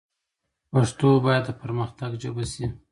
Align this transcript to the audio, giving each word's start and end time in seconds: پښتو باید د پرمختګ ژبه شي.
پښتو 0.71 1.07
باید 1.25 1.43
د 1.47 1.49
پرمختګ 1.61 2.11
ژبه 2.21 2.45
شي. 2.53 2.65